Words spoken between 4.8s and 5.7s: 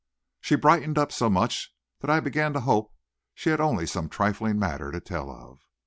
to tell of.